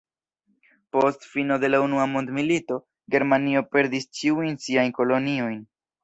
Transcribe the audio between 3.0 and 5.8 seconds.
Germanio perdis ĉiujn siajn koloniojn.